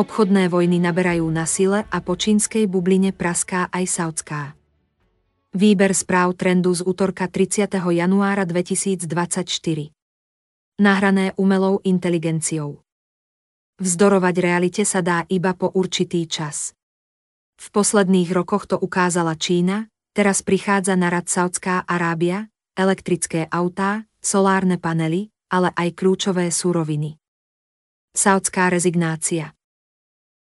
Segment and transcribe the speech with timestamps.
[0.00, 4.42] Obchodné vojny naberajú na sile a po čínskej bubline praská aj saudská.
[5.52, 7.68] Výber správ trendu z útorka 30.
[7.78, 9.04] januára 2024.
[10.80, 12.80] Nahrané umelou inteligenciou.
[13.80, 16.76] Vzdorovať realite sa dá iba po určitý čas.
[17.56, 24.76] V posledných rokoch to ukázala Čína, teraz prichádza na rad Saudská Arábia, elektrické autá, solárne
[24.76, 27.18] panely, ale aj kľúčové súroviny.
[28.14, 29.54] Saudská rezignácia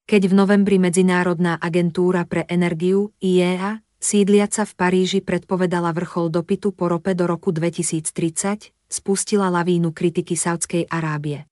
[0.05, 6.93] keď v novembri Medzinárodná agentúra pre energiu IEA, sídliaca v Paríži predpovedala vrchol dopytu po
[6.93, 11.49] rope do roku 2030, spustila lavínu kritiky Saudskej Arábie.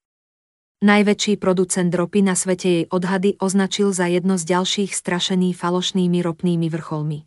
[0.85, 6.69] Najväčší producent ropy na svete jej odhady označil za jedno z ďalších strašený falošnými ropnými
[6.69, 7.25] vrcholmi.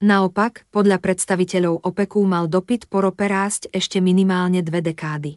[0.00, 5.36] Naopak, podľa predstaviteľov OPEKu mal dopyt po rope rásť ešte minimálne dve dekády.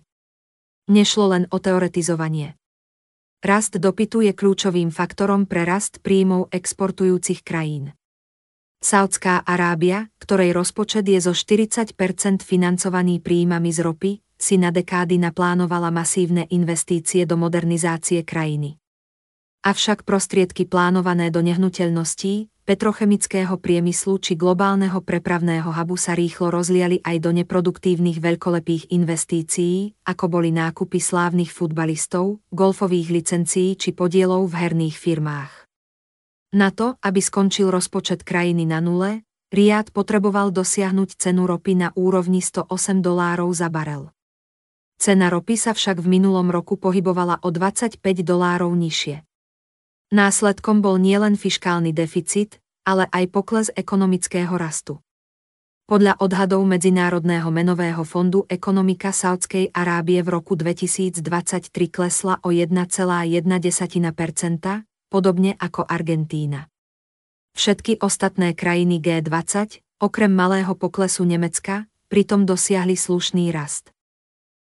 [0.87, 2.55] Nešlo len o teoretizovanie.
[3.43, 7.91] Rast dopytu je kľúčovým faktorom pre rast príjmov exportujúcich krajín.
[8.79, 11.91] Saudská Arábia, ktorej rozpočet je zo 40%
[12.39, 18.79] financovaný príjmami z ropy, si na dekády naplánovala masívne investície do modernizácie krajiny.
[19.67, 27.17] Avšak prostriedky plánované do nehnuteľností, petrochemického priemyslu či globálneho prepravného hubu sa rýchlo rozliali aj
[27.19, 34.95] do neproduktívnych veľkolepých investícií, ako boli nákupy slávnych futbalistov, golfových licencií či podielov v herných
[34.95, 35.51] firmách.
[36.55, 42.41] Na to, aby skončil rozpočet krajiny na nule, Riad potreboval dosiahnuť cenu ropy na úrovni
[42.41, 44.09] 108 dolárov za barel.
[44.97, 49.21] Cena ropy sa však v minulom roku pohybovala o 25 dolárov nižšie.
[50.13, 55.01] Následkom bol nielen fiškálny deficit, ale aj pokles ekonomického rastu.
[55.89, 63.25] Podľa odhadov Medzinárodného menového fondu ekonomika Saudskej Arábie v roku 2023 klesla o 1,1%,
[65.09, 66.69] podobne ako Argentína.
[67.57, 73.89] Všetky ostatné krajiny G20, okrem malého poklesu Nemecka, pritom dosiahli slušný rast.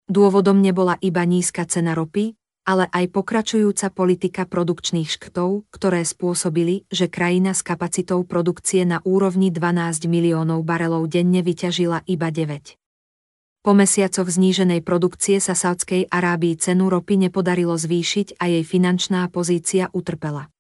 [0.06, 7.12] Dôvodom nebola iba nízka cena ropy, ale aj pokračujúca politika produkčných škrtov, ktoré spôsobili, že
[7.12, 12.80] krajina s kapacitou produkcie na úrovni 12 miliónov barelov denne vyťažila iba 9.
[13.64, 19.88] Po mesiacoch zníženej produkcie sa Saudskej Arábii cenu ropy nepodarilo zvýšiť a jej finančná pozícia
[19.96, 20.52] utrpela.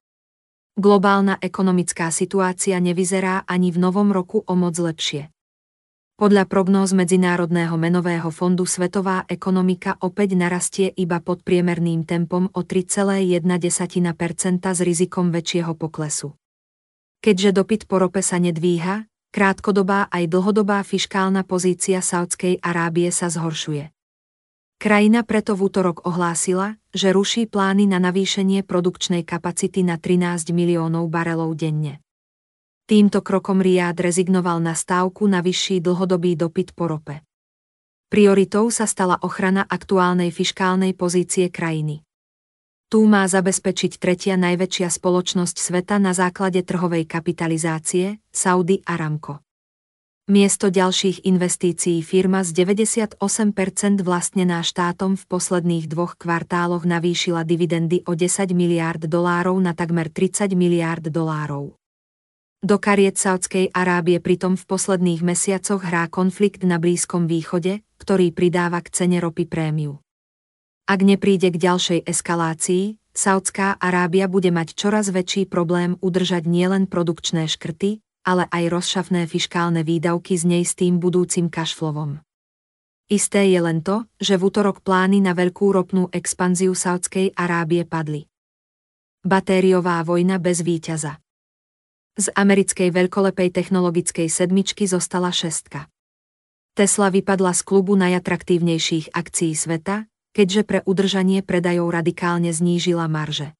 [0.79, 5.32] Globálna ekonomická situácia nevyzerá ani v novom roku o moc lepšie.
[6.13, 13.34] Podľa prognóz Medzinárodného menového fondu svetová ekonomika opäť narastie iba pod priemerným tempom o 3,1%
[14.62, 16.38] s rizikom väčšieho poklesu.
[17.18, 23.90] Keďže dopyt po rope sa nedvíha, krátkodobá aj dlhodobá fiškálna pozícia Saudskej Arábie sa zhoršuje.
[24.78, 31.09] Krajina preto v útorok ohlásila, že ruší plány na navýšenie produkčnej kapacity na 13 miliónov
[31.09, 32.06] barelov denne.
[32.83, 37.23] Týmto krokom Riad rezignoval na stávku na vyšší dlhodobý dopyt po rope.
[38.11, 42.03] Prioritou sa stala ochrana aktuálnej fiškálnej pozície krajiny.
[42.91, 49.39] Tu má zabezpečiť tretia najväčšia spoločnosť sveta na základe trhovej kapitalizácie, Saudi Aramco.
[50.27, 53.15] Miesto ďalších investícií firma z 98%
[54.03, 60.51] vlastnená štátom v posledných dvoch kvartáloch navýšila dividendy o 10 miliárd dolárov na takmer 30
[60.51, 61.79] miliárd dolárov.
[62.63, 68.79] Do kariet Saudskej Arábie pritom v posledných mesiacoch hrá konflikt na Blízkom východe, ktorý pridáva
[68.79, 70.00] k cene ropy prémiu.
[70.88, 77.51] Ak nepríde k ďalšej eskalácii, Saudská Arábia bude mať čoraz väčší problém udržať nielen produkčné
[77.51, 82.24] škrty, ale aj rozšafné fiškálne výdavky s neistým budúcim kašflovom.
[83.12, 88.24] Isté je len to, že v útorok plány na veľkú ropnú expanziu Saudskej Arábie padli.
[89.19, 91.22] Batériová vojna bez víťaza.
[92.13, 95.90] Z americkej veľkolepej technologickej sedmičky zostala šestka.
[96.78, 103.57] Tesla vypadla z klubu najatraktívnejších akcií sveta, keďže pre udržanie predajov radikálne znížila marže.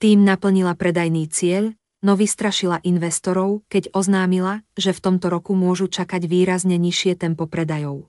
[0.00, 1.72] Tým naplnila predajný cieľ,
[2.04, 8.08] no vystrašila investorov, keď oznámila, že v tomto roku môžu čakať výrazne nižšie tempo predajov.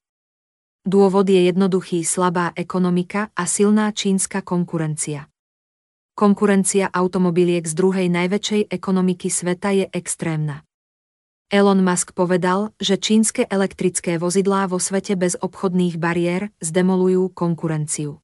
[0.83, 5.31] Dôvod je jednoduchý slabá ekonomika a silná čínska konkurencia.
[6.13, 10.61] Konkurencia automobiliek z druhej najväčšej ekonomiky sveta je extrémna.
[11.49, 18.21] Elon Musk povedal, že čínske elektrické vozidlá vo svete bez obchodných bariér zdemolujú konkurenciu.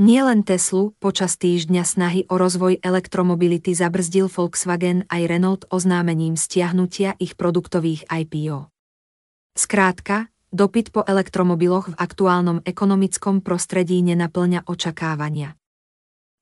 [0.00, 7.36] Nielen Teslu, počas týždňa snahy o rozvoj elektromobility zabrzdil Volkswagen aj Renault oznámením stiahnutia ich
[7.36, 8.72] produktových IPO.
[9.52, 15.52] Skrátka, dopyt po elektromobiloch v aktuálnom ekonomickom prostredí nenaplňa očakávania.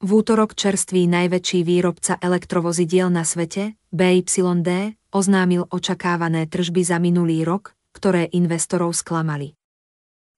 [0.02, 7.78] V útorok čerstvý najväčší výrobca elektrovozidiel na svete, BYD, oznámil očakávané tržby za minulý rok,
[7.94, 9.54] ktoré investorov sklamali.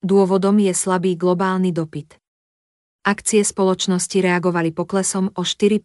[0.04, 2.20] Dôvodom je slabý globálny dopyt.
[3.08, 5.80] Akcie spoločnosti reagovali poklesom o 4%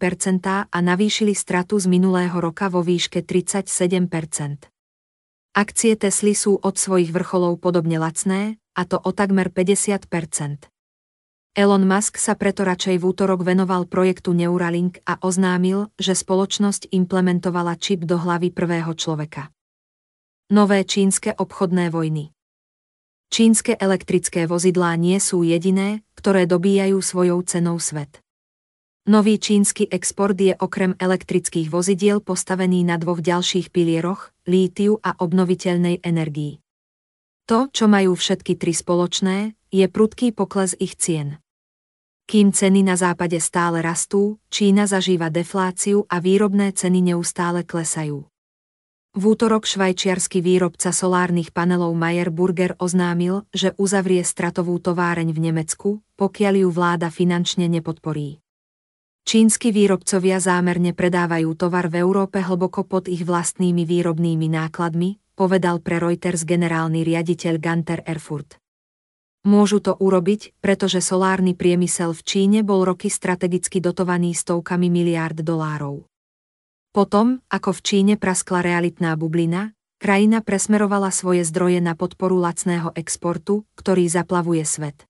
[0.67, 4.67] a navýšili stratu z minulého roka vo výške 37%.
[5.55, 10.67] Akcie Tesly sú od svojich vrcholov podobne lacné, a to o takmer 50%.
[11.57, 17.73] Elon Musk sa preto radšej v útorok venoval projektu Neuralink a oznámil, že spoločnosť implementovala
[17.81, 19.49] čip do hlavy prvého človeka.
[20.53, 22.33] Nové čínske obchodné vojny
[23.29, 28.25] Čínske elektrické vozidlá nie sú jediné, ktoré dobíjajú svojou cenou svet.
[29.05, 36.01] Nový čínsky export je okrem elektrických vozidiel postavený na dvoch ďalších pilieroch, lítiu a obnoviteľnej
[36.01, 36.57] energii.
[37.49, 41.41] To, čo majú všetky tri spoločné, je prudký pokles ich cien.
[42.29, 48.29] Kým ceny na západe stále rastú, Čína zažíva defláciu a výrobné ceny neustále klesajú.
[49.17, 56.05] V útorok švajčiarsky výrobca solárnych panelov Mayer Burger oznámil, že uzavrie stratovú továreň v Nemecku,
[56.21, 58.45] pokiaľ ju vláda finančne nepodporí.
[59.25, 66.03] Čínsky výrobcovia zámerne predávajú tovar v Európe hlboko pod ich vlastnými výrobnými nákladmi, povedal pre
[66.03, 68.59] Reuters generálny riaditeľ Ganter Erfurt.
[69.47, 76.03] Môžu to urobiť, pretože solárny priemysel v Číne bol roky strategicky dotovaný stovkami miliárd dolárov.
[76.91, 83.63] Potom, ako v Číne praskla realitná bublina, krajina presmerovala svoje zdroje na podporu lacného exportu,
[83.80, 85.07] ktorý zaplavuje svet.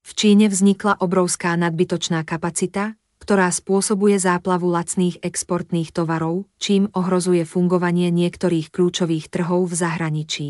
[0.00, 8.10] V Číne vznikla obrovská nadbytočná kapacita, ktorá spôsobuje záplavu lacných exportných tovarov, čím ohrozuje fungovanie
[8.10, 10.48] niektorých kľúčových trhov v zahraničí.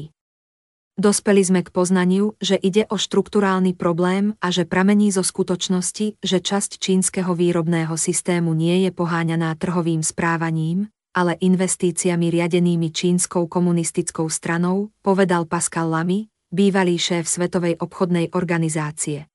[0.96, 6.38] Dospeli sme k poznaniu, že ide o štrukturálny problém a že pramení zo skutočnosti, že
[6.40, 14.88] časť čínskeho výrobného systému nie je poháňaná trhovým správaním, ale investíciami riadenými čínskou komunistickou stranou,
[15.04, 19.28] povedal Pascal Lamy, bývalý šéf Svetovej obchodnej organizácie.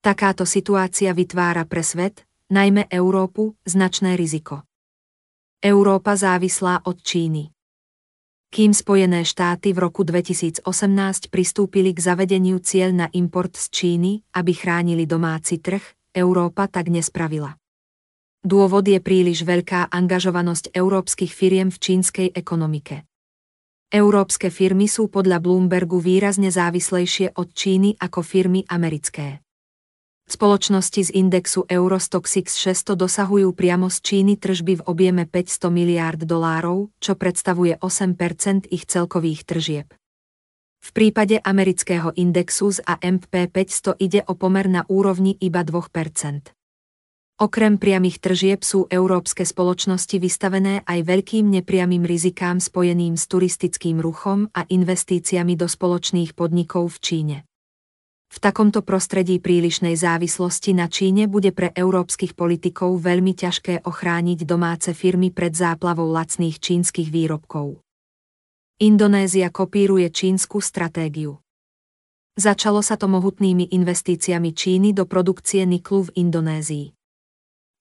[0.00, 4.66] Takáto situácia vytvára pre svet, najmä Európu, značné riziko.
[5.62, 7.54] Európa závislá od Číny
[8.50, 10.66] kým Spojené štáty v roku 2018
[11.30, 15.78] pristúpili k zavedeniu cieľ na import z Číny, aby chránili domáci trh,
[16.10, 17.54] Európa tak nespravila.
[18.42, 23.06] Dôvod je príliš veľká angažovanosť európskych firiem v čínskej ekonomike.
[23.94, 29.46] Európske firmy sú podľa Bloombergu výrazne závislejšie od Číny ako firmy americké.
[30.30, 36.94] Spoločnosti z indexu Eurostoxx 600 dosahujú priamo z Číny tržby v objeme 500 miliárd dolárov,
[37.02, 39.90] čo predstavuje 8% ich celkových tržieb.
[40.78, 46.54] V prípade amerického indexu z AMP 500 ide o pomer na úrovni iba 2%
[47.40, 54.52] Okrem priamých tržieb sú európske spoločnosti vystavené aj veľkým nepriamým rizikám spojeným s turistickým ruchom
[54.52, 57.49] a investíciami do spoločných podnikov v Číne.
[58.30, 64.94] V takomto prostredí prílišnej závislosti na Číne bude pre európskych politikov veľmi ťažké ochrániť domáce
[64.94, 67.82] firmy pred záplavou lacných čínskych výrobkov.
[68.80, 71.42] Indonézia kopíruje čínsku stratégiu.
[72.38, 76.94] Začalo sa to mohutnými investíciami Číny do produkcie niklu v Indonézii.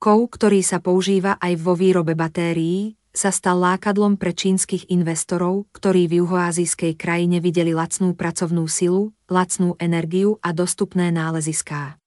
[0.02, 6.06] Kov, ktorý sa používa aj vo výrobe batérií, sa stal lákadlom pre čínskych investorov, ktorí
[6.08, 11.98] v juhoázijskej krajine videli lacnú pracovnú silu, lacnú energiu a dostupné náleziská.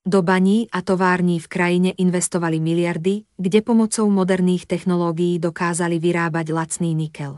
[0.00, 6.96] Do baní a tovární v krajine investovali miliardy, kde pomocou moderných technológií dokázali vyrábať lacný
[6.96, 7.36] nikel.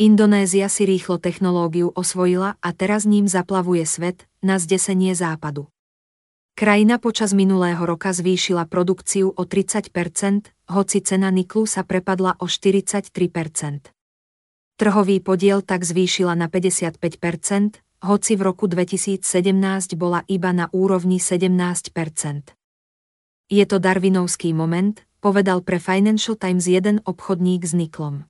[0.00, 5.68] Indonézia si rýchlo technológiu osvojila a teraz ním zaplavuje svet, na zdesenie západu.
[6.60, 9.96] Krajina počas minulého roka zvýšila produkciu o 30%
[10.68, 13.16] hoci cena niklu sa prepadla o 43%
[14.76, 19.24] Trhový podiel tak zvýšila na 55% hoci v roku 2017
[19.96, 21.96] bola iba na úrovni 17%
[23.48, 28.28] Je to darvinovský moment, povedal pre Financial Times jeden obchodník s niklom.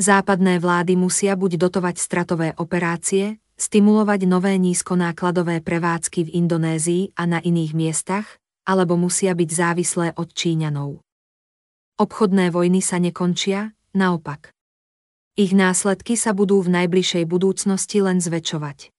[0.00, 7.42] Západné vlády musia buď dotovať stratové operácie, stimulovať nové nízkonákladové prevádzky v Indonézii a na
[7.42, 11.02] iných miestach, alebo musia byť závislé od Číňanov.
[11.98, 14.54] Obchodné vojny sa nekončia, naopak.
[15.34, 18.93] Ich následky sa budú v najbližšej budúcnosti len zväčšovať.